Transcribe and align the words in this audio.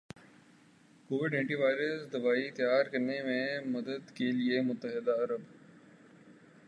Covid 1.09 1.33
anti 1.33 1.55
viral 1.55 1.99
دوائی 2.13 2.49
تیار 2.51 2.83
کرنے 2.83 3.21
میں 3.23 3.45
مدد 3.65 4.11
کے 4.15 4.31
لئے 4.31 4.61
متحدہ 4.61 5.11
عرب 5.23 5.41